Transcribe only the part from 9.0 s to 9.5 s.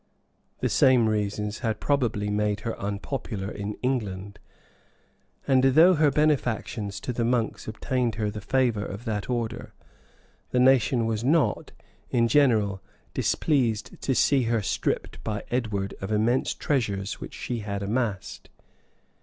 that